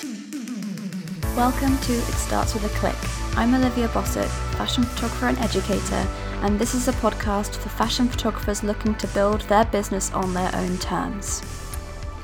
[0.00, 2.96] Welcome to It Starts With a Click.
[3.36, 6.08] I'm Olivia Bossert, fashion photographer and educator,
[6.40, 10.50] and this is a podcast for fashion photographers looking to build their business on their
[10.54, 11.40] own terms.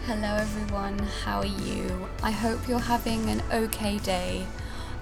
[0.07, 0.99] Hello, everyone.
[1.23, 2.09] How are you?
[2.23, 4.47] I hope you're having an okay day.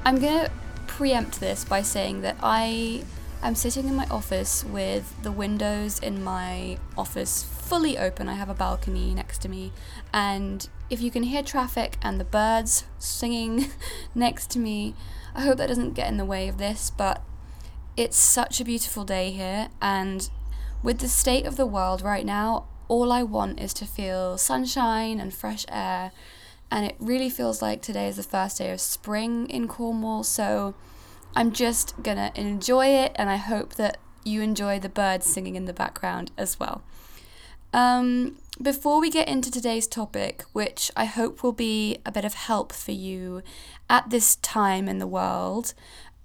[0.04, 0.50] I'm going to
[0.88, 3.04] preempt this by saying that I
[3.40, 8.28] am sitting in my office with the windows in my office fully open.
[8.28, 9.72] I have a balcony next to me,
[10.12, 13.66] and if you can hear traffic and the birds singing
[14.14, 14.94] next to me,
[15.34, 17.22] I hope that doesn't get in the way of this, but
[17.96, 20.28] it's such a beautiful day here, and
[20.82, 25.18] with the state of the world right now, all I want is to feel sunshine
[25.18, 26.12] and fresh air.
[26.70, 30.74] And it really feels like today is the first day of spring in Cornwall, so
[31.36, 35.66] I'm just gonna enjoy it, and I hope that you enjoy the birds singing in
[35.66, 36.82] the background as well.
[37.74, 42.34] Um, before we get into today's topic, which I hope will be a bit of
[42.34, 43.42] help for you
[43.90, 45.74] at this time in the world,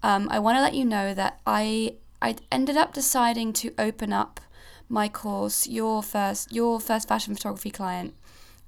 [0.03, 4.13] um, I want to let you know that I I ended up deciding to open
[4.13, 4.39] up
[4.87, 8.13] my course, your first your first fashion photography client,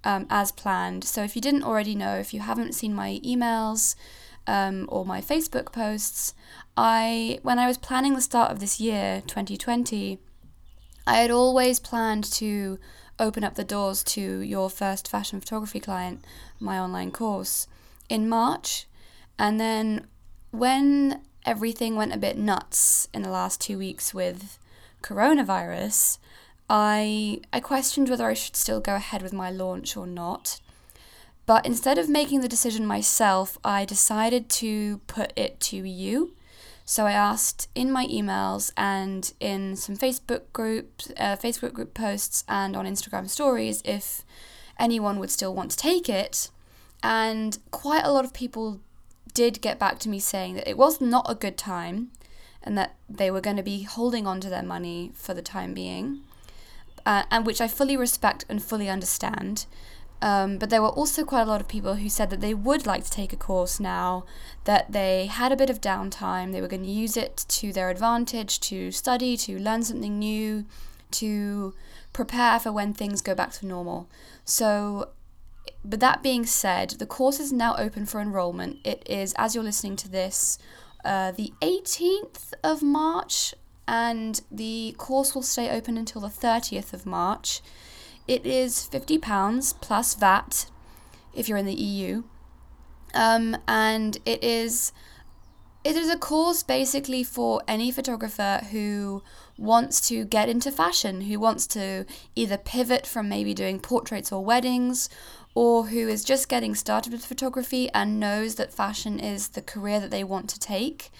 [0.03, 1.03] um, as planned.
[1.03, 3.93] So if you didn't already know, if you haven't seen my emails
[4.47, 6.33] um, or my Facebook posts,
[6.75, 10.17] I when I was planning the start of this year, 2020,
[11.05, 12.79] I had always planned to
[13.19, 16.23] open up the doors to your first fashion photography client,
[16.59, 17.67] my online course,
[18.09, 18.87] in March.
[19.37, 20.07] And then
[20.51, 24.59] when everything went a bit nuts in the last two weeks with
[25.01, 26.17] coronavirus,
[26.69, 30.59] I I questioned whether I should still go ahead with my launch or not.
[31.45, 36.33] But instead of making the decision myself, I decided to put it to you.
[36.91, 42.43] So I asked in my emails and in some Facebook groups, uh, Facebook group posts,
[42.49, 44.25] and on Instagram stories if
[44.77, 46.49] anyone would still want to take it.
[47.01, 48.81] And quite a lot of people
[49.33, 52.11] did get back to me saying that it was not a good time
[52.61, 55.73] and that they were going to be holding on to their money for the time
[55.73, 56.19] being,
[57.05, 59.65] uh, and which I fully respect and fully understand.
[60.21, 62.85] Um, but there were also quite a lot of people who said that they would
[62.85, 64.23] like to take a course now,
[64.65, 67.89] that they had a bit of downtime, they were going to use it to their
[67.89, 70.65] advantage to study, to learn something new,
[71.11, 71.73] to
[72.13, 74.07] prepare for when things go back to normal.
[74.45, 75.09] So,
[75.83, 78.77] but that being said, the course is now open for enrollment.
[78.83, 80.59] It is, as you're listening to this,
[81.03, 83.55] uh, the 18th of March,
[83.87, 87.61] and the course will stay open until the 30th of March.
[88.31, 90.67] It is £50 plus VAT
[91.33, 92.23] if you're in the EU.
[93.13, 94.93] Um, and it is
[95.83, 99.21] it is a course basically for any photographer who
[99.57, 104.45] wants to get into fashion, who wants to either pivot from maybe doing portraits or
[104.45, 105.09] weddings,
[105.53, 109.99] or who is just getting started with photography and knows that fashion is the career
[109.99, 111.11] that they want to take.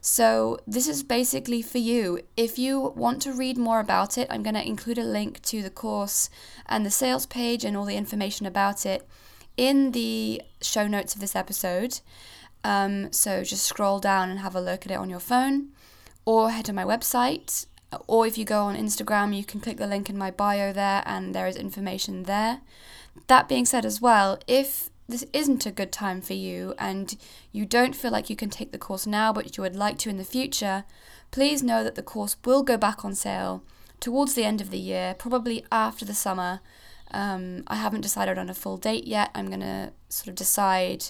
[0.00, 2.20] So, this is basically for you.
[2.36, 5.62] If you want to read more about it, I'm going to include a link to
[5.62, 6.30] the course
[6.66, 9.06] and the sales page and all the information about it
[9.56, 12.00] in the show notes of this episode.
[12.62, 15.68] Um, so, just scroll down and have a look at it on your phone
[16.24, 17.66] or head to my website.
[18.06, 21.02] Or if you go on Instagram, you can click the link in my bio there
[21.06, 22.60] and there is information there.
[23.28, 27.16] That being said, as well, if this isn't a good time for you and
[27.52, 30.10] you don't feel like you can take the course now but you would like to
[30.10, 30.84] in the future,
[31.30, 33.62] please know that the course will go back on sale
[34.00, 36.60] towards the end of the year, probably after the summer.
[37.12, 39.30] Um, I haven't decided on a full date yet.
[39.34, 41.06] I'm going to sort of decide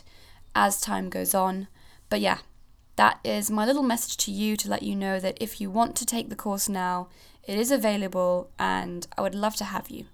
[0.54, 1.68] as time goes on.
[2.08, 2.38] But yeah,
[2.96, 5.96] that is my little message to you to let you know that if you want
[5.96, 7.08] to take the course now,
[7.44, 10.06] it is available and I would love to have you.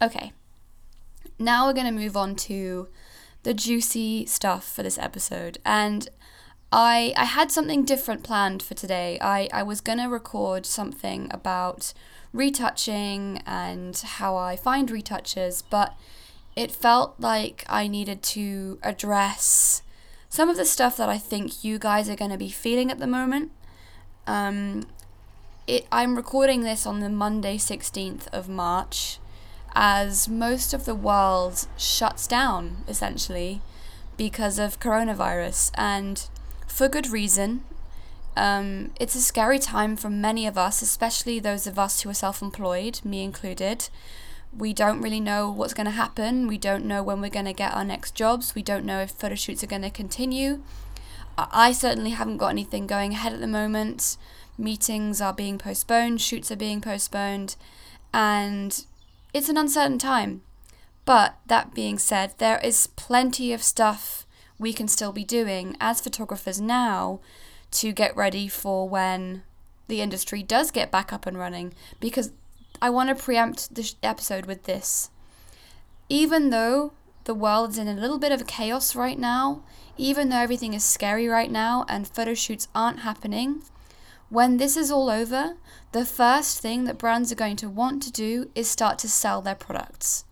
[0.00, 0.32] Okay,
[1.38, 2.88] now we're going to move on to
[3.42, 5.58] the juicy stuff for this episode.
[5.64, 6.08] And
[6.70, 9.18] I I had something different planned for today.
[9.20, 11.94] I, I was gonna record something about
[12.32, 15.94] retouching and how I find retouchers, but
[16.54, 19.82] it felt like I needed to address
[20.28, 23.06] some of the stuff that I think you guys are gonna be feeling at the
[23.06, 23.52] moment.
[24.26, 24.88] Um,
[25.66, 29.20] it I'm recording this on the Monday sixteenth of March
[29.74, 33.60] as most of the world shuts down essentially
[34.16, 36.28] because of coronavirus and
[36.66, 37.62] for good reason.
[38.36, 42.14] Um, it's a scary time for many of us, especially those of us who are
[42.14, 43.88] self employed, me included.
[44.56, 46.46] We don't really know what's going to happen.
[46.46, 48.54] We don't know when we're going to get our next jobs.
[48.54, 50.62] We don't know if photo shoots are going to continue.
[51.36, 54.16] I certainly haven't got anything going ahead at the moment.
[54.56, 57.54] Meetings are being postponed, shoots are being postponed,
[58.12, 58.84] and
[59.38, 60.42] it's an uncertain time,
[61.04, 64.26] But that being said, there is plenty of stuff
[64.58, 67.20] we can still be doing as photographers now
[67.70, 69.44] to get ready for when
[69.86, 72.32] the industry does get back up and running because
[72.82, 75.10] I want to preempt this episode with this.
[76.08, 76.92] Even though
[77.24, 79.62] the world is in a little bit of chaos right now,
[79.96, 83.62] even though everything is scary right now and photo shoots aren't happening,
[84.30, 85.56] when this is all over,
[85.92, 89.40] the first thing that brands are going to want to do is start to sell
[89.40, 90.24] their products.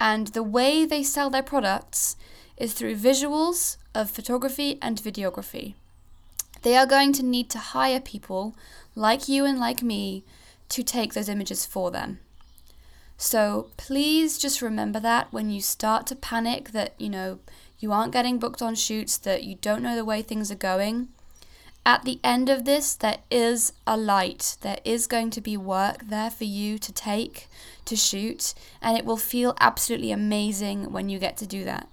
[0.00, 2.16] And the way they sell their products
[2.56, 5.74] is through visuals of photography and videography.
[6.62, 8.56] They are going to need to hire people
[8.94, 10.24] like you and like me
[10.70, 12.18] to take those images for them.
[13.16, 17.38] So please just remember that when you start to panic that, you know,
[17.78, 21.08] you aren't getting booked on shoots, that you don't know the way things are going.
[21.86, 24.56] At the end of this, there is a light.
[24.62, 27.46] There is going to be work there for you to take,
[27.84, 31.86] to shoot, and it will feel absolutely amazing when you get to do that.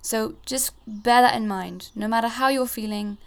[0.00, 1.90] So just bear that in mind.
[1.96, 3.18] No matter how you're feeling,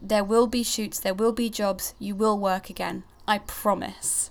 [0.00, 3.02] there will be shoots, there will be jobs, you will work again.
[3.26, 4.30] I promise.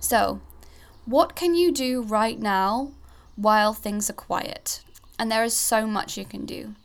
[0.00, 0.40] So,
[1.04, 2.92] what can you do right now
[3.36, 4.80] while things are quiet?
[5.18, 6.76] And there is so much you can do.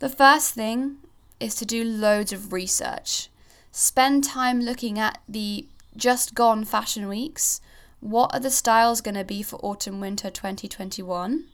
[0.00, 0.96] The first thing
[1.40, 3.28] is to do loads of research.
[3.70, 5.66] Spend time looking at the
[5.96, 7.60] just gone fashion weeks.
[8.00, 11.44] What are the styles going to be for autumn winter 2021?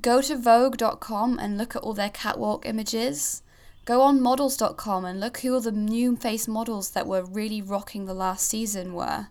[0.00, 3.42] Go to Vogue.com and look at all their catwalk images.
[3.84, 8.04] Go on models.com and look who all the new face models that were really rocking
[8.04, 9.28] the last season were.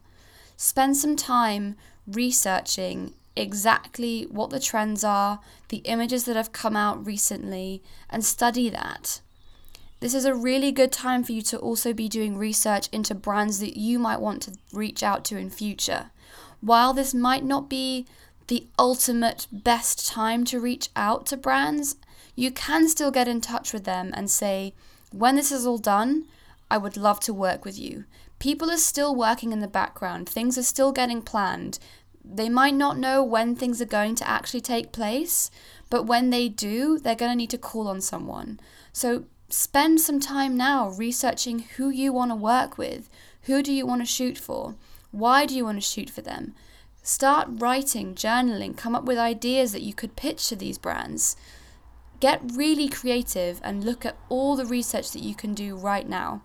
[0.58, 5.40] Spend some time researching exactly what the trends are,
[5.70, 9.22] the images that have come out recently, and study that.
[10.00, 13.60] This is a really good time for you to also be doing research into brands
[13.60, 16.12] that you might want to reach out to in future.
[16.62, 18.06] While this might not be
[18.48, 21.98] the ultimate best time to reach out to brands,
[22.36, 24.74] you can still get in touch with them and say,
[25.12, 26.26] when this is all done,
[26.72, 28.06] I would love to work with you.
[28.40, 31.80] People are still working in the background, things are still getting planned.
[32.32, 35.50] They might not know when things are going to actually take place,
[35.90, 38.60] but when they do, they're going to need to call on someone.
[38.94, 43.10] So spend some time now researching who you want to work with.
[43.44, 44.76] Who do you want to shoot for?
[45.12, 46.54] Why do you want to shoot for them?
[47.02, 51.36] Start writing, journaling, come up with ideas that you could pitch to these brands.
[52.20, 56.44] Get really creative and look at all the research that you can do right now.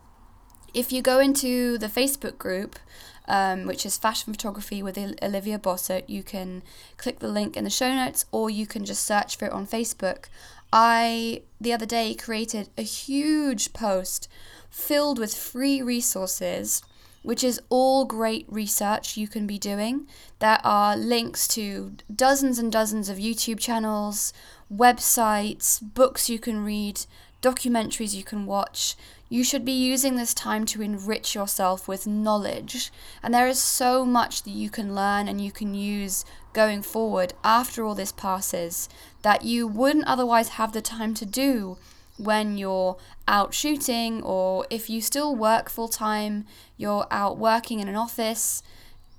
[0.72, 2.78] If you go into the Facebook group,
[3.26, 6.62] um, which is Fashion Photography with Olivia Bossert, you can
[6.96, 9.66] click the link in the show notes or you can just search for it on
[9.66, 10.26] Facebook.
[10.72, 14.28] I, the other day, created a huge post
[14.68, 16.82] filled with free resources
[17.24, 20.06] which is all great research you can be doing.
[20.40, 24.34] There are links to dozens and dozens of YouTube channels,
[24.70, 27.06] websites, books you can read,
[27.40, 28.94] documentaries you can watch.
[29.28, 32.92] You should be using this time to enrich yourself with knowledge.
[33.22, 37.32] And there is so much that you can learn and you can use going forward
[37.42, 38.88] after all this passes
[39.22, 41.78] that you wouldn't otherwise have the time to do
[42.16, 47.88] when you're out shooting or if you still work full time, you're out working in
[47.88, 48.62] an office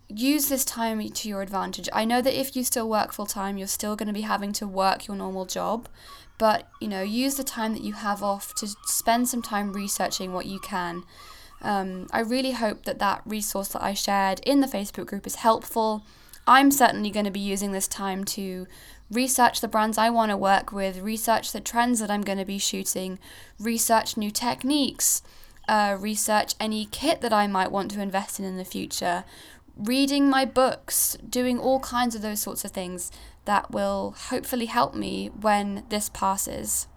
[0.08, 1.90] use this time to your advantage.
[1.92, 4.54] I know that if you still work full time, you're still going to be having
[4.54, 5.88] to work your normal job,
[6.38, 10.34] but you know, use the time that you have off to spend some time researching
[10.34, 11.04] what you can.
[11.62, 15.36] Um, I really hope that that resource that I shared in the Facebook group is
[15.36, 16.04] helpful.
[16.48, 18.68] I'm certainly going to be using this time to
[19.10, 22.46] research the brands I want to work with, research the trends that I'm going to
[22.46, 23.18] be shooting,
[23.60, 25.24] research new techniques,
[25.68, 29.24] uh, research any kit that I might want to invest in in the future,
[29.78, 33.12] reading my books, doing all kinds of those sorts of things
[33.46, 36.88] that will hopefully help me when this passes.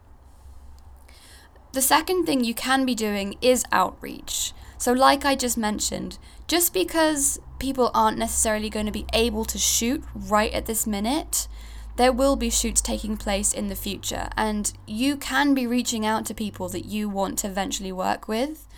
[1.72, 4.52] The second thing you can be doing is outreach.
[4.78, 9.58] So, like I just mentioned, just because people aren't necessarily going to be able to
[9.58, 11.48] shoot right at this minute,
[11.96, 16.24] there will be shoots taking place in the future, and you can be reaching out
[16.26, 18.68] to people that you want to eventually work with.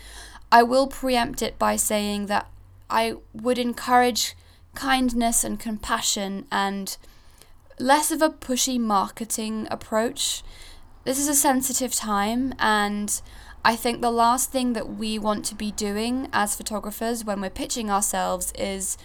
[0.51, 2.49] I will preempt it by saying that
[2.91, 4.35] I would encourage
[4.75, 6.95] kindness and compassion and
[7.79, 10.43] less of a pushy marketing approach.
[11.03, 13.21] This is a sensitive time, and
[13.65, 17.49] I think the last thing that we want to be doing as photographers when we're
[17.49, 18.97] pitching ourselves is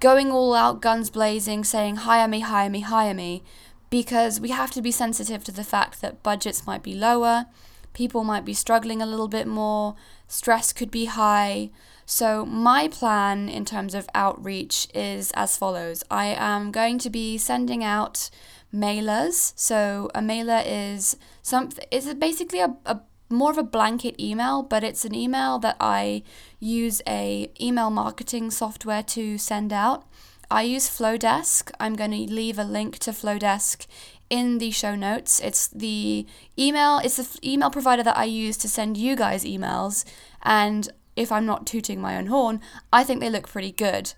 [0.00, 3.42] going all out, guns blazing, saying, hire me, hire me, hire me,
[3.88, 7.46] because we have to be sensitive to the fact that budgets might be lower,
[7.94, 9.94] people might be struggling a little bit more,
[10.26, 11.70] stress could be high.
[12.12, 17.38] So, my plan in terms of outreach is as follows I am going to be
[17.38, 18.28] sending out
[18.70, 19.54] mailers.
[19.56, 23.00] So, a mailer is something, it's basically a, a
[23.30, 26.22] more of a blanket email, but it's an email that I
[26.60, 30.04] use a email marketing software to send out.
[30.50, 31.70] I use Flodesk.
[31.80, 33.86] I'm going to leave a link to Flodesk
[34.28, 35.40] in the show notes.
[35.40, 36.26] It's the
[36.58, 40.04] email, it's the email provider that I use to send you guys emails.
[40.42, 42.60] And if I'm not tooting my own horn,
[42.92, 44.14] I think they look pretty good.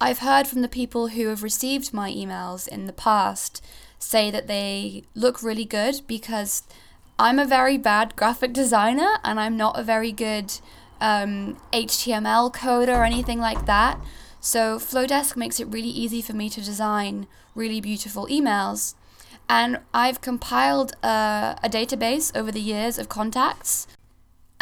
[0.00, 3.64] I've heard from the people who have received my emails in the past
[3.98, 6.64] say that they look really good because
[7.18, 10.52] I'm a very bad graphic designer and I'm not a very good
[11.00, 14.00] um, HTML coder or anything like that.
[14.40, 18.94] So Flodesk makes it really easy for me to design really beautiful emails.
[19.48, 23.86] And I've compiled a, a database over the years of contacts.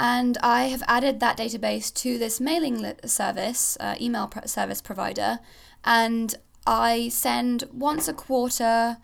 [0.02, 5.40] And I have added that database to this mailing service, uh, email pr- service provider.
[5.84, 6.34] And
[6.66, 8.96] I send once a quarter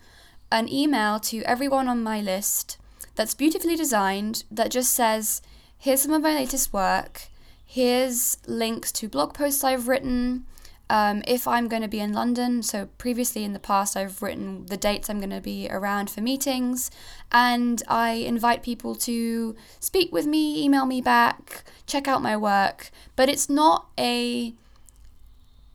[0.51, 2.79] an email to everyone on my list
[3.13, 5.43] that's beautifully designed that just says,
[5.77, 7.27] here's some of my latest work,
[7.63, 10.47] here's links to blog posts I've written,
[10.89, 14.65] um, if I'm going to be in London, so previously in the past, I've written
[14.67, 16.89] the dates I'm going to be around for meetings,
[17.31, 22.89] and I invite people to speak with me, email me back, check out my work.
[23.17, 24.53] But it's not a,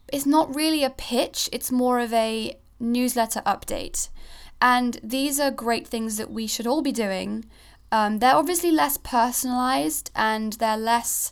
[0.09, 1.49] it's not really a pitch.
[1.53, 4.09] It's more of a newsletter update,
[4.63, 7.45] and these are great things that we should all be doing.
[7.91, 11.31] Um, they're obviously less personalized and they're less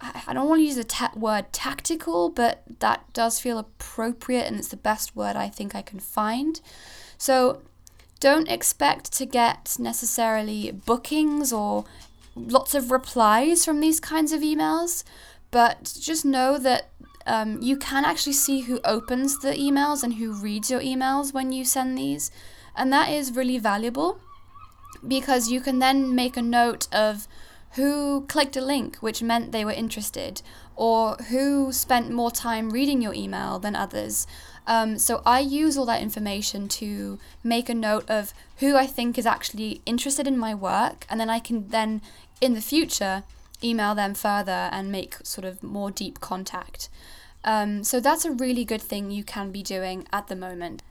[0.00, 4.56] I don't want to use the ta- word tactical, but that does feel appropriate and
[4.56, 6.60] it's the best word I think I can find.
[7.16, 7.62] So
[8.20, 11.84] don't expect to get necessarily bookings or
[12.36, 15.02] lots of replies from these kinds of emails,
[15.50, 16.90] but just know that
[17.26, 21.52] um, you can actually see who opens the emails and who reads your emails when
[21.52, 22.30] you send these.
[22.76, 24.20] And that is really valuable
[25.06, 27.28] because you can then make a note of
[27.72, 30.42] who clicked a link which meant they were interested,
[30.76, 34.26] or who spent more time reading your email than others.
[34.66, 39.16] Um, so I use all that information to make a note of who I think
[39.16, 42.02] is actually interested in my work, and then I can then
[42.40, 43.24] in the future
[43.62, 46.88] email them further and make sort of more deep contact.
[47.44, 50.82] Um, so that's a really good thing you can be doing at the moment.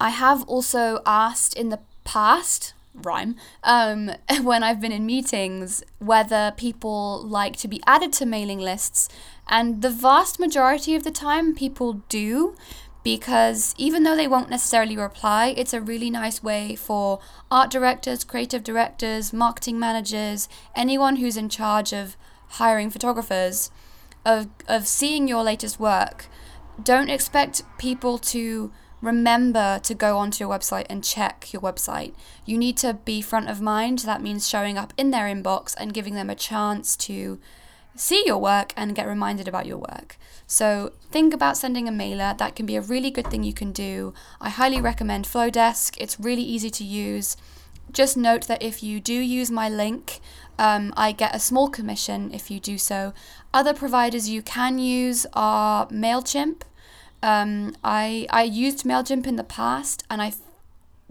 [0.00, 2.72] I have also asked in the past
[3.04, 4.10] rhyme um,
[4.42, 9.08] when I've been in meetings whether people like to be added to mailing lists,
[9.48, 12.56] and the vast majority of the time people do.
[13.04, 18.22] Because even though they won't necessarily reply, it's a really nice way for art directors,
[18.22, 22.16] creative directors, marketing managers, anyone who's in charge of
[22.48, 23.70] hiring photographers,
[24.26, 26.26] of, of seeing your latest work.
[26.82, 32.14] Don't expect people to remember to go onto your website and check your website.
[32.44, 34.00] You need to be front of mind.
[34.00, 37.38] That means showing up in their inbox and giving them a chance to
[37.94, 40.16] see your work and get reminded about your work.
[40.46, 42.34] So think about sending a mailer.
[42.38, 44.14] That can be a really good thing you can do.
[44.40, 45.96] I highly recommend Flodesk.
[45.98, 47.36] It's really easy to use.
[47.90, 50.20] Just note that if you do use my link,
[50.58, 53.12] um, I get a small commission if you do so.
[53.52, 56.62] Other providers you can use are MailChimp.
[57.22, 60.32] Um, I I used Mailchimp in the past, and I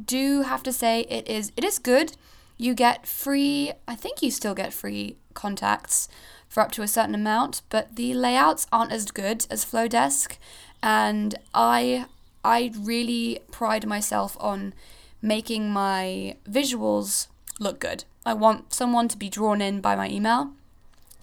[0.03, 2.13] do have to say it is it is good.
[2.57, 3.73] You get free.
[3.87, 6.07] I think you still get free contacts
[6.49, 10.37] for up to a certain amount, but the layouts aren't as good as Flodesk,
[10.81, 12.05] and I
[12.43, 14.73] I really pride myself on
[15.21, 17.27] making my visuals
[17.59, 18.05] look good.
[18.25, 20.51] I want someone to be drawn in by my email.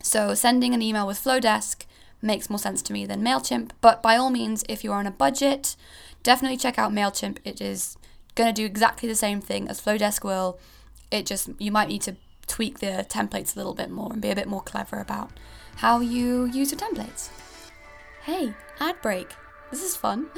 [0.02, 1.84] So sending an email with Flodesk
[2.24, 3.70] makes more sense to me than MailChimp.
[3.80, 5.76] But by all means, if you're on a budget,
[6.22, 7.38] definitely check out MailChimp.
[7.44, 7.96] It is
[8.34, 10.58] going to do exactly the same thing as Flodesk will.
[11.10, 12.16] It just, you might need to
[12.46, 15.30] tweak the templates a little bit more and be a bit more clever about
[15.76, 17.28] how you use your templates.
[18.22, 19.28] Hey, ad break.
[19.70, 20.28] This is fun.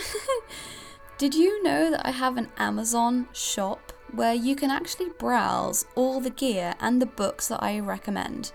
[1.19, 6.21] Did you know that I have an Amazon shop where you can actually browse all
[6.21, 8.52] the gear and the books that I recommend?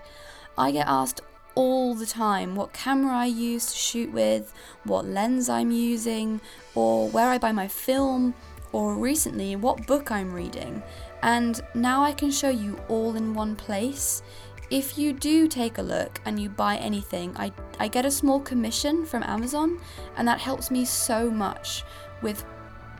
[0.56, 1.20] I get asked
[1.54, 4.52] all the time what camera I use to shoot with,
[4.84, 6.40] what lens I'm using,
[6.74, 8.34] or where I buy my film,
[8.72, 10.82] or recently what book I'm reading.
[11.22, 14.22] And now I can show you all in one place.
[14.70, 18.40] If you do take a look and you buy anything, I, I get a small
[18.40, 19.78] commission from Amazon,
[20.16, 21.84] and that helps me so much
[22.22, 22.44] with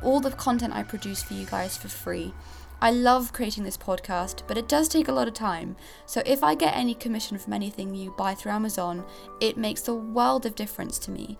[0.02, 2.34] all the content I produce for you guys for free.
[2.82, 5.76] I love creating this podcast, but it does take a lot of time.
[6.04, 9.04] So if I get any commission from anything you buy through Amazon,
[9.40, 11.38] it makes a world of difference to me.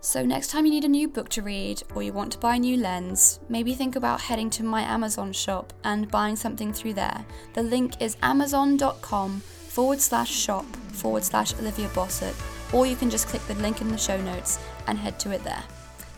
[0.00, 2.56] So, next time you need a new book to read or you want to buy
[2.56, 6.92] a new lens, maybe think about heading to my Amazon shop and buying something through
[6.92, 7.24] there.
[7.54, 12.36] The link is amazon.com forward slash shop forward slash Olivia Bossert,
[12.72, 15.42] or you can just click the link in the show notes and head to it
[15.42, 15.64] there.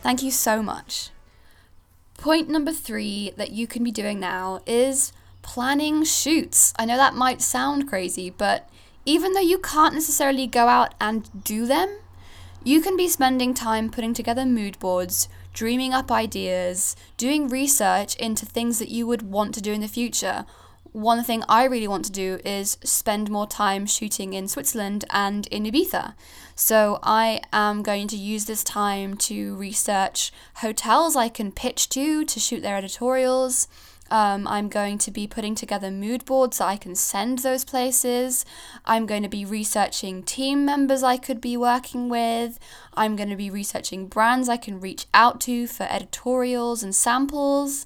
[0.03, 1.11] Thank you so much.
[2.19, 6.73] Point number three that you can be doing now is planning shoots.
[6.79, 8.69] I know that might sound crazy, but
[9.05, 11.99] even though you can't necessarily go out and do them,
[12.65, 18.45] you can be spending time putting together mood boards, dreaming up ideas, doing research into
[18.45, 20.45] things that you would want to do in the future.
[20.97, 25.47] One thing I really want to do is spend more time shooting in Switzerland and
[25.49, 26.15] in Ibiza.
[26.55, 32.25] So I am going to use this time to research hotels I can pitch to
[32.25, 33.69] to shoot their editorials
[34.11, 38.45] um, I'm going to be putting together mood boards so I can send those places.
[38.85, 42.59] I'm going to be researching team members I could be working with.
[42.95, 47.85] I'm going to be researching brands I can reach out to for editorials and samples.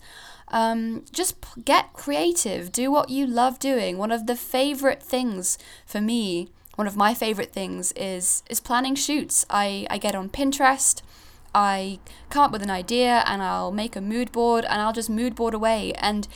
[0.50, 3.98] Um, just get creative, do what you love doing.
[3.98, 8.94] One of the favorite things for me, one of my favorite things is is planning
[8.94, 9.46] shoots.
[9.48, 11.02] I, I get on Pinterest.
[11.54, 11.98] I
[12.30, 15.34] come up with an idea and I'll make a mood board and I'll just mood
[15.34, 15.92] board away.
[15.94, 16.28] And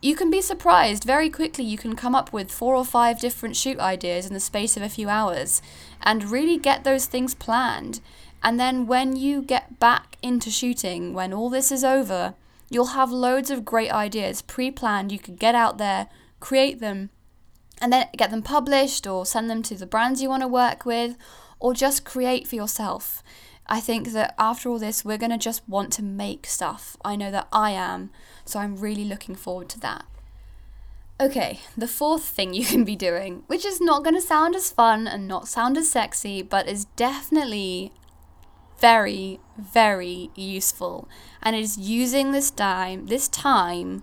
[0.00, 1.64] you can be surprised very quickly.
[1.64, 4.82] You can come up with four or five different shoot ideas in the space of
[4.82, 5.60] a few hours
[6.02, 8.00] and really get those things planned.
[8.42, 12.34] And then when you get back into shooting, when all this is over,
[12.70, 15.12] you'll have loads of great ideas pre planned.
[15.12, 16.08] You can get out there,
[16.40, 17.10] create them,
[17.80, 20.84] and then get them published or send them to the brands you want to work
[20.84, 21.16] with,
[21.60, 23.22] or just create for yourself.
[23.66, 26.96] I think that after all this, we're going to just want to make stuff.
[27.04, 28.10] I know that I am,
[28.44, 30.04] so I'm really looking forward to that.
[31.20, 34.70] Okay, the fourth thing you can be doing, which is not going to sound as
[34.70, 37.92] fun and not sound as sexy, but is definitely
[38.78, 41.08] very, very useful,
[41.42, 44.02] and it is using this time, this time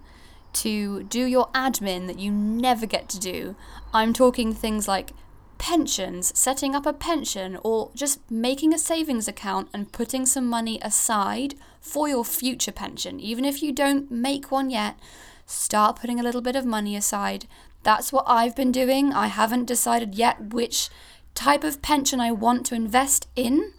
[0.54, 3.56] to do your admin that you never get to do.
[3.94, 5.12] I'm talking things like
[5.58, 10.80] pensions, setting up a pension, or just making a savings account and putting some money
[10.82, 13.20] aside for your future pension.
[13.20, 14.98] Even if you don't make one yet,
[15.46, 17.48] start putting a little bit of money aside.
[17.84, 19.14] That's what I've been doing.
[19.14, 20.90] I haven't decided yet which
[21.36, 23.74] type of pension I want to invest in.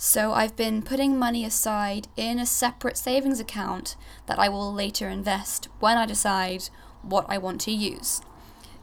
[0.00, 5.08] So I've been putting money aside in a separate savings account that I will later
[5.08, 6.70] invest when I decide
[7.02, 8.20] what I want to use.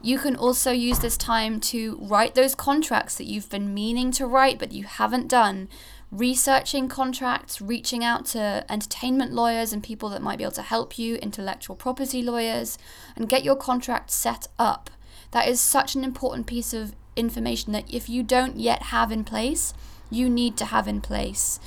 [0.02, 4.26] You can also use this time to write those contracts that you've been meaning to
[4.26, 5.70] write but you haven't done.
[6.12, 10.98] Researching contracts, reaching out to entertainment lawyers and people that might be able to help
[10.98, 12.76] you, intellectual property lawyers,
[13.16, 14.90] and get your contract set up.
[15.30, 19.24] That is such an important piece of information that if you don't yet have in
[19.24, 19.72] place,
[20.10, 21.60] you need to have in place.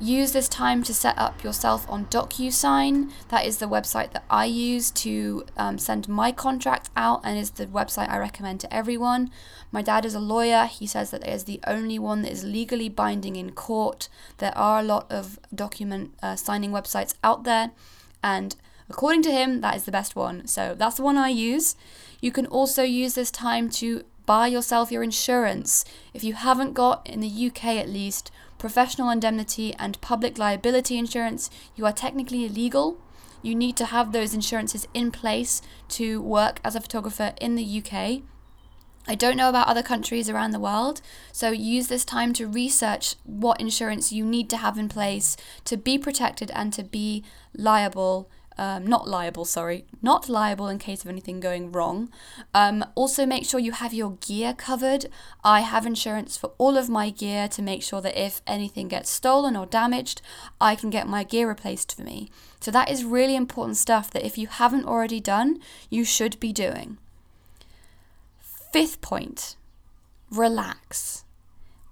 [0.00, 3.12] Use this time to set up yourself on DocuSign.
[3.28, 7.50] That is the website that I use to um, send my contract out and is
[7.50, 9.30] the website I recommend to everyone.
[9.70, 10.66] My dad is a lawyer.
[10.66, 14.08] He says that it is the only one that is legally binding in court.
[14.38, 17.70] There are a lot of document uh, signing websites out there,
[18.24, 18.56] and
[18.90, 20.48] according to him, that is the best one.
[20.48, 21.76] So that's the one I use.
[22.20, 25.84] You can also use this time to buy yourself your insurance.
[26.14, 31.50] If you haven't got, in the UK at least, professional indemnity, and public liability insurance,
[31.74, 32.98] you are technically illegal.
[33.42, 37.82] You need to have those insurances in place to work as a photographer in the
[37.82, 38.22] UK.
[39.06, 41.00] I don't know about other countries around the world,
[41.32, 45.76] so use this time to research what insurance you need to have in place to
[45.76, 47.24] be protected and to be
[47.56, 52.10] liable um, not liable, sorry, not liable in case of anything going wrong.
[52.54, 55.06] Um, also, make sure you have your gear covered.
[55.42, 59.10] I have insurance for all of my gear to make sure that if anything gets
[59.10, 60.22] stolen or damaged,
[60.60, 62.30] I can get my gear replaced for me.
[62.60, 65.58] So, that is really important stuff that if you haven't already done,
[65.90, 66.98] you should be doing.
[68.72, 69.56] Fifth point
[70.30, 71.24] relax.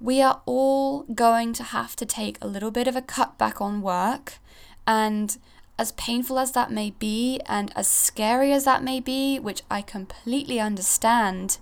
[0.00, 3.82] We are all going to have to take a little bit of a cutback on
[3.82, 4.38] work
[4.86, 5.36] and
[5.80, 9.80] as painful as that may be and as scary as that may be, which I
[9.80, 11.56] completely understand,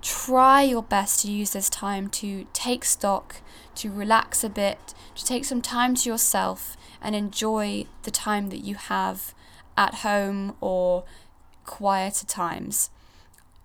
[0.00, 3.42] try your best to use this time to take stock,
[3.74, 8.64] to relax a bit, to take some time to yourself and enjoy the time that
[8.64, 9.34] you have
[9.76, 11.04] at home or
[11.66, 12.88] quieter times.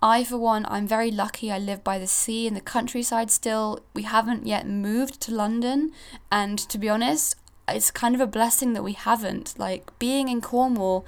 [0.02, 1.50] I, for one, I'm very lucky.
[1.50, 3.80] I live by the sea in the countryside still.
[3.94, 5.92] We haven't yet moved to London,
[6.30, 7.36] and to be honest,
[7.70, 9.54] it's kind of a blessing that we haven't.
[9.58, 11.04] Like being in Cornwall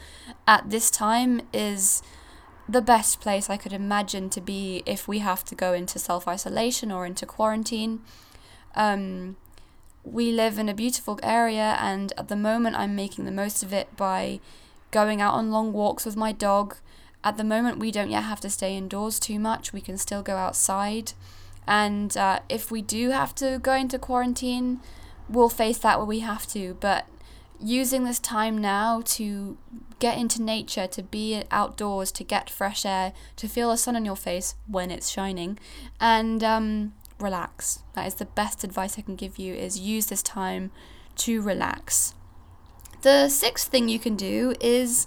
[0.47, 2.03] at this time is
[2.69, 6.29] the best place I could imagine to be if we have to go into self
[6.29, 8.01] isolation or into quarantine.
[8.75, 9.37] Um,
[10.05, 13.73] we live in a beautiful area, and at the moment, I'm making the most of
[13.73, 14.41] it by
[14.91, 16.77] going out on long walks with my dog.
[17.23, 19.73] At the moment, we don't yet have to stay indoors too much.
[19.73, 21.13] We can still go outside.
[21.67, 24.81] And uh, if we do have to go into quarantine,
[25.31, 26.77] we'll face that where we have to.
[26.81, 27.07] But
[27.59, 29.57] using this time now to
[29.99, 34.05] get into nature, to be outdoors, to get fresh air, to feel the sun on
[34.05, 35.59] your face when it's shining,
[36.01, 37.81] and um, relax.
[37.95, 40.71] That is the best advice I can give you is use this time
[41.17, 42.15] to relax.
[43.03, 45.07] The sixth thing you can do is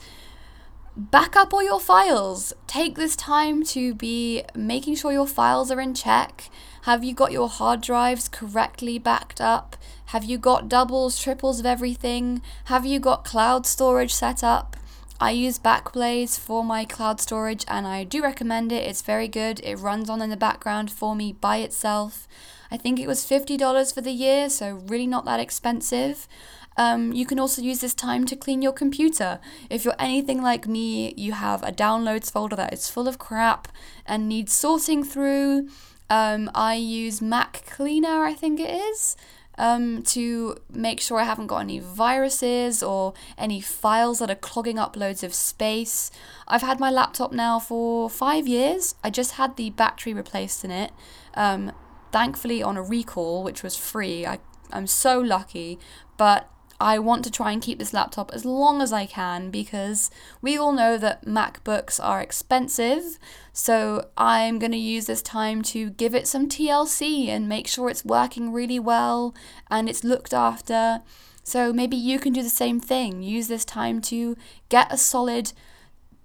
[0.96, 2.54] back up all your files.
[2.68, 6.50] Take this time to be making sure your files are in check.
[6.84, 9.76] Have you got your hard drives correctly backed up?
[10.08, 12.42] Have you got doubles, triples of everything?
[12.66, 14.78] Have you got cloud storage set up?
[15.20, 18.84] I use Backblaze for my cloud storage and I do recommend it.
[18.84, 19.60] It's very good.
[19.62, 22.28] It runs on in the background for me by itself.
[22.70, 26.28] I think it was $50 for the year, so really not that expensive.
[26.76, 29.39] Um, you can also use this time to clean your computer.
[29.70, 33.68] If you're anything like me, you have a downloads folder that is full of crap
[34.06, 35.70] and needs sorting through.
[36.10, 39.16] Um, I use Mac Cleaner, I think it is
[39.58, 44.80] um, to make sure I haven't got any viruses or any files that are clogging
[44.80, 46.12] up loads of space.
[46.48, 48.96] I've had my laptop now for five years.
[49.04, 50.92] I just had the battery replaced in it,
[51.36, 51.72] um,
[52.12, 54.26] thankfully on a recall, which was free.
[54.26, 54.39] I,
[54.72, 55.80] I'm so lucky,
[56.18, 56.50] but
[56.84, 60.58] I want to try and keep this laptop as long as I can because we
[60.58, 63.17] all know that MacBooks are expensive.
[63.54, 67.89] So I'm going to use this time to give it some TLC and make sure
[67.89, 69.34] it's working really well
[69.72, 71.02] and it's looked after.
[71.41, 73.24] So maybe you can do the same thing.
[73.24, 74.36] Use this time to
[74.67, 75.54] get a solid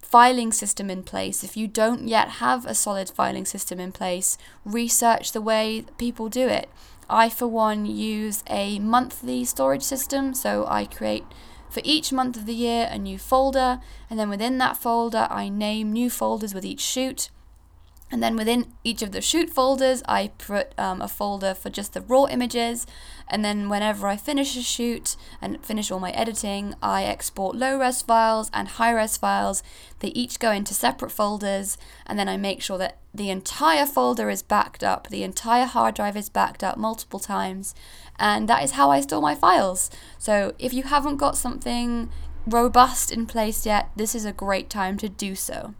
[0.02, 1.44] filing system in place.
[1.44, 6.28] If you don't yet have a solid filing system in place, research the way people
[6.28, 6.68] do it.
[7.10, 10.34] I, for one, use a monthly storage system.
[10.34, 11.24] So I create
[11.70, 15.48] for each month of the year a new folder, and then within that folder, I
[15.48, 17.30] name new folders with each shoot.
[18.10, 21.92] And then within each of the shoot folders, I put um, a folder for just
[21.92, 22.86] the raw images.
[23.28, 27.78] And then whenever I finish a shoot and finish all my editing, I export low
[27.78, 29.62] res files and high res files.
[29.98, 31.76] They each go into separate folders.
[32.06, 35.94] And then I make sure that the entire folder is backed up, the entire hard
[35.94, 37.74] drive is backed up multiple times.
[38.18, 39.90] And that is how I store my files.
[40.18, 42.10] So if you haven't got something
[42.46, 45.74] robust in place yet, this is a great time to do so.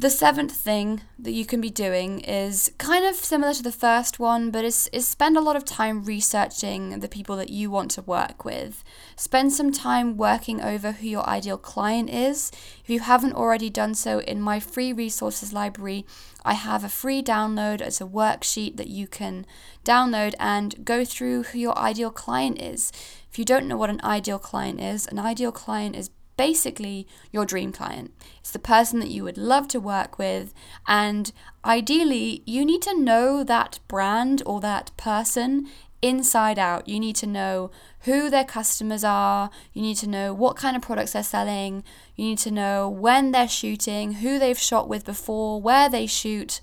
[0.00, 4.20] The seventh thing that you can be doing is kind of similar to the first
[4.20, 7.90] one, but is, is spend a lot of time researching the people that you want
[7.92, 8.84] to work with.
[9.16, 12.52] Spend some time working over who your ideal client is.
[12.84, 16.06] If you haven't already done so, in my free resources library,
[16.44, 19.46] I have a free download as a worksheet that you can
[19.84, 22.92] download and go through who your ideal client is.
[23.32, 27.44] If you don't know what an ideal client is, an ideal client is basically your
[27.44, 28.14] dream client.
[28.40, 30.54] It's the person that you would love to work with,
[30.86, 31.30] and
[31.62, 35.68] ideally, you need to know that brand or that person
[36.00, 36.88] inside out.
[36.88, 37.70] You need to know
[38.02, 41.82] who their customers are, you need to know what kind of products they're selling,
[42.16, 46.60] you need to know when they're shooting, who they've shot with before, where they shoot,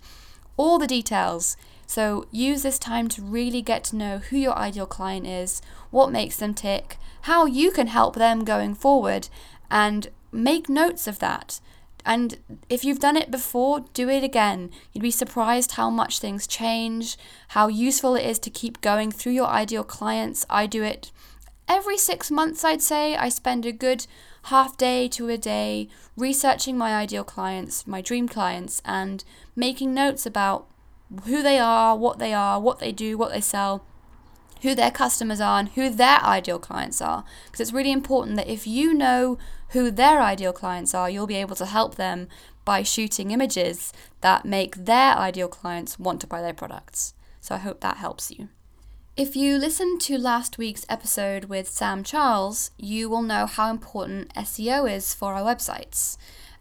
[0.57, 1.57] all the details.
[1.85, 5.61] So use this time to really get to know who your ideal client is,
[5.91, 9.29] what makes them tick, how you can help them going forward,
[9.69, 11.60] and make notes of that.
[12.06, 12.38] And
[12.69, 14.69] if you've done it before, do it again.
[14.93, 17.17] You'd be surprised how much things change,
[17.49, 20.45] how useful it is to keep going through your ideal clients.
[20.47, 21.12] I do it
[21.67, 23.15] every six months, I'd say.
[23.15, 24.06] I spend a good
[24.43, 29.23] half day to a day researching my ideal clients, my dream clients, and
[29.56, 30.67] making notes about
[31.25, 33.84] who they are, what they are, what they do, what they sell,
[34.61, 37.23] who their customers are, and who their ideal clients are.
[37.45, 39.37] Because it's really important that if you know
[39.69, 42.27] who their ideal clients are, you'll be able to help them
[42.63, 47.13] by shooting images that make their ideal clients want to buy their products.
[47.39, 48.49] So I hope that helps you.
[49.15, 54.33] If you listened to last week's episode with Sam Charles, you will know how important
[54.33, 56.17] SEO is for our websites.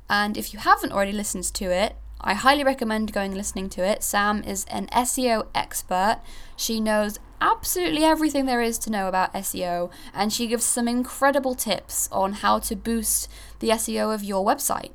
[0.09, 3.85] And if you haven't already listened to it, I highly recommend going and listening to
[3.85, 4.03] it.
[4.03, 6.21] Sam is an SEO expert.
[6.57, 11.55] She knows absolutely everything there is to know about SEO, and she gives some incredible
[11.55, 14.91] tips on how to boost the SEO of your website.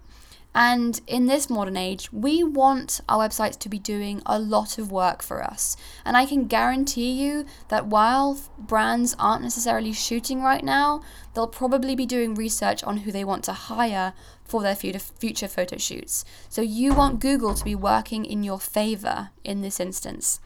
[0.56, 4.92] And in this modern age, we want our websites to be doing a lot of
[4.92, 5.78] work for us.
[6.04, 11.02] And I can guarantee you that while brands aren't necessarily shooting right now,
[11.34, 15.78] they'll probably be doing research on who they want to hire for their future photo
[15.78, 16.26] shoots.
[16.50, 20.40] So you want Google to be working in your favor in this instance.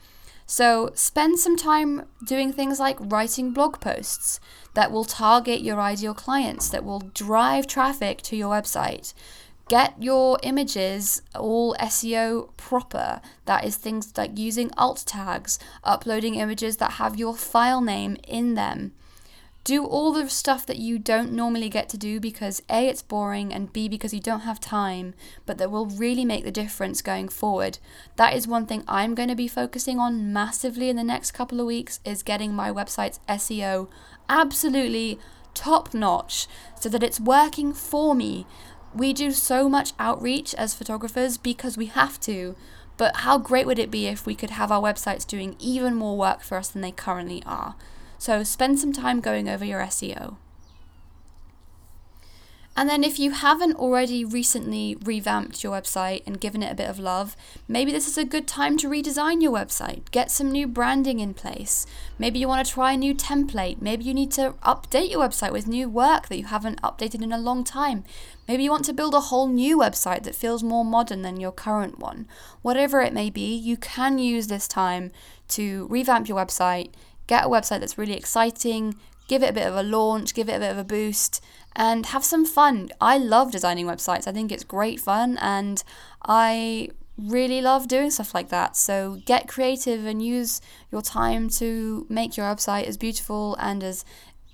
[0.46, 4.40] So spend some time doing things like writing blog posts
[4.74, 9.14] that will target your ideal clients, that will drive traffic to your website.
[9.68, 13.22] Get your images all SEO proper.
[13.46, 18.54] That is things like using alt tags, uploading images that have your file name in
[18.54, 18.92] them.
[19.64, 23.52] Do all the stuff that you don't normally get to do because A, it's boring,
[23.52, 25.14] and B, because you don't have time,
[25.46, 27.78] but that will really make the difference going forward.
[28.16, 31.60] That is one thing I'm going to be focusing on massively in the next couple
[31.60, 33.88] of weeks is getting my website's SEO
[34.28, 35.18] absolutely
[35.54, 36.46] top notch
[36.80, 38.46] so that it's working for me
[38.94, 42.54] we do so much outreach as photographers because we have to.
[42.96, 46.16] But how great would it be if we could have our websites doing even more
[46.16, 47.74] work for us than they currently are?
[48.24, 50.36] So spend some time going over your SEO.
[52.74, 56.88] And then, if you haven't already recently revamped your website and given it a bit
[56.88, 57.36] of love,
[57.68, 60.10] maybe this is a good time to redesign your website.
[60.10, 61.86] Get some new branding in place.
[62.18, 63.82] Maybe you want to try a new template.
[63.82, 67.30] Maybe you need to update your website with new work that you haven't updated in
[67.30, 68.04] a long time.
[68.48, 71.52] Maybe you want to build a whole new website that feels more modern than your
[71.52, 72.26] current one.
[72.62, 75.12] Whatever it may be, you can use this time
[75.48, 76.90] to revamp your website,
[77.26, 78.94] get a website that's really exciting,
[79.28, 81.42] give it a bit of a launch, give it a bit of a boost,
[81.74, 82.90] and have some fun.
[83.00, 84.26] I love designing websites.
[84.26, 85.82] I think it's great fun and
[86.24, 88.76] I really love doing stuff like that.
[88.76, 90.60] So get creative and use
[90.90, 94.04] your time to make your website as beautiful and as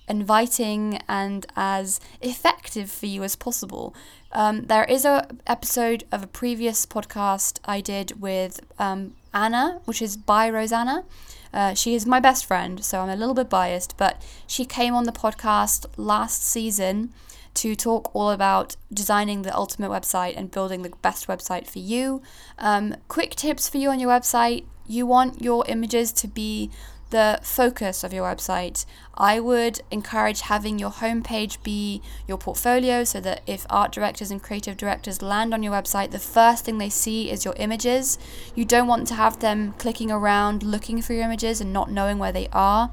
[0.09, 3.95] inviting and as effective for you as possible.
[4.33, 10.01] Um, there is a episode of a previous podcast I did with um, Anna, which
[10.01, 11.05] is by Rosanna.
[11.53, 14.95] Uh, she is my best friend, so I'm a little bit biased, but she came
[14.95, 17.13] on the podcast last season
[17.55, 22.23] to talk all about designing the ultimate website and building the best website for you.
[22.59, 26.71] Um, quick tips for you on your website you want your images to be
[27.11, 28.87] the focus of your website.
[29.15, 34.43] I would encourage having your homepage be your portfolio so that if art directors and
[34.43, 38.19] creative directors land on your website, the first thing they see is your images.
[38.55, 42.19] You don't want to have them clicking around looking for your images and not knowing
[42.19, 42.91] where they are.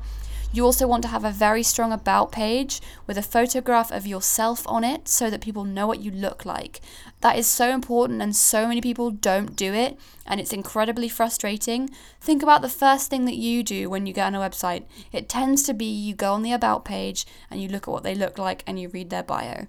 [0.53, 4.63] You also want to have a very strong about page with a photograph of yourself
[4.67, 6.81] on it so that people know what you look like.
[7.21, 11.89] That is so important, and so many people don't do it, and it's incredibly frustrating.
[12.21, 14.85] Think about the first thing that you do when you get on a website.
[15.11, 18.03] It tends to be you go on the About page and you look at what
[18.03, 19.67] they look like and you read their bio.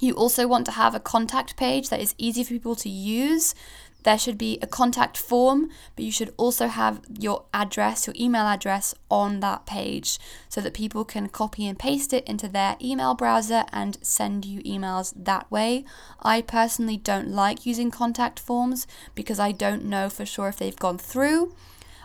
[0.00, 3.54] You also want to have a contact page that is easy for people to use
[4.04, 8.46] there should be a contact form, but you should also have your address, your email
[8.46, 13.14] address on that page so that people can copy and paste it into their email
[13.14, 15.84] browser and send you emails that way.
[16.20, 20.76] I personally don't like using contact forms because I don't know for sure if they've
[20.76, 21.54] gone through.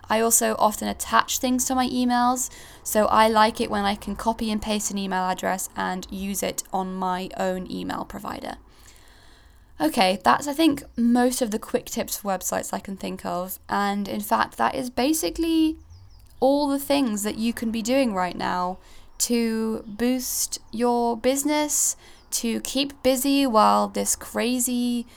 [0.09, 2.49] I also often attach things to my emails,
[2.83, 6.43] so I like it when I can copy and paste an email address and use
[6.43, 8.57] it on my own email provider.
[9.81, 13.59] Okay, that's I think most of the quick tips for websites I can think of.
[13.67, 15.77] And in fact, that is basically
[16.39, 18.77] all the things that you can be doing right now
[19.19, 21.95] to boost your business,
[22.31, 25.07] to keep busy while this crazy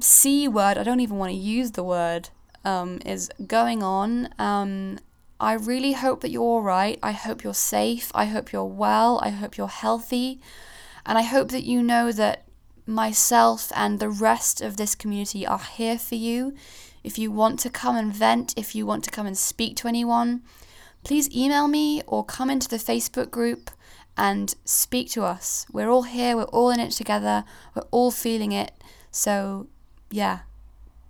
[0.00, 2.30] C word, I don't even want to use the word,
[2.64, 4.28] um, is going on.
[4.38, 4.98] Um,
[5.40, 6.98] I really hope that you're all right.
[7.02, 8.12] I hope you're safe.
[8.14, 9.18] I hope you're well.
[9.22, 10.40] I hope you're healthy.
[11.04, 12.44] And I hope that you know that
[12.86, 16.54] myself and the rest of this community are here for you.
[17.04, 19.88] If you want to come and vent, if you want to come and speak to
[19.88, 20.42] anyone,
[21.04, 23.70] please email me or come into the Facebook group
[24.16, 25.66] and speak to us.
[25.72, 28.72] We're all here, we're all in it together, we're all feeling it.
[29.10, 29.68] So,
[30.10, 30.40] yeah,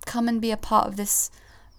[0.05, 1.29] come and be a part of this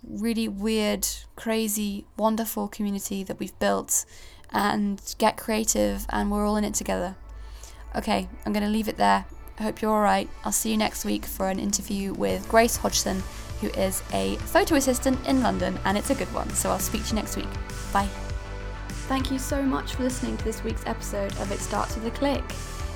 [0.02, 4.04] really weird, crazy, wonderful community that we've built
[4.50, 7.16] and get creative, and we're all in it together.
[7.96, 9.24] Okay, I'm going to leave it there.
[9.58, 10.28] I hope you're alright.
[10.44, 13.22] I'll see you next week for an interview with Grace Hodgson,
[13.60, 16.50] who is a photo assistant in London, and it's a good one.
[16.50, 17.48] So I'll speak to you next week.
[17.92, 18.08] Bye.
[19.06, 22.10] Thank you so much for listening to this week's episode of It Starts With a
[22.10, 22.42] Click.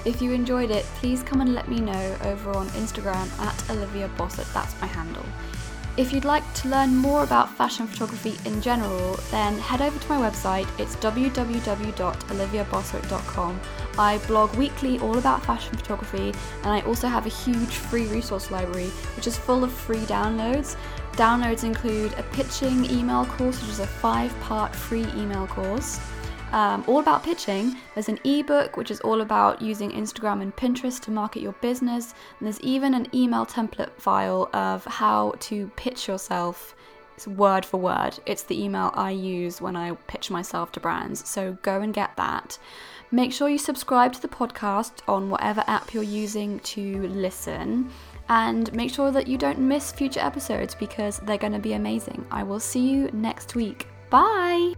[0.04, 4.08] If you enjoyed it, please come and let me know over on Instagram at Olivia
[4.16, 4.52] Bossert.
[4.52, 5.24] That's my handle.
[5.98, 10.08] If you'd like to learn more about fashion photography in general, then head over to
[10.08, 10.68] my website.
[10.78, 13.60] It's www.oliviabossert.com.
[13.98, 16.32] I blog weekly all about fashion photography,
[16.62, 20.76] and I also have a huge free resource library which is full of free downloads.
[21.14, 25.98] Downloads include a pitching email course, which is a five part free email course
[26.52, 27.76] um, all about pitching.
[27.94, 32.14] There's an ebook which is all about using Instagram and Pinterest to market your business.
[32.38, 36.74] And there's even an email template file of how to pitch yourself.
[37.16, 38.18] It's word for word.
[38.26, 41.28] It's the email I use when I pitch myself to brands.
[41.28, 42.58] So go and get that.
[43.10, 47.90] Make sure you subscribe to the podcast on whatever app you're using to listen.
[48.28, 52.26] And make sure that you don't miss future episodes because they're going to be amazing.
[52.30, 53.88] I will see you next week.
[54.10, 54.74] Bye!